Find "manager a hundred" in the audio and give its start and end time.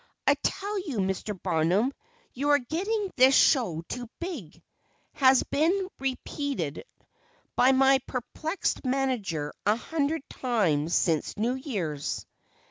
8.83-10.27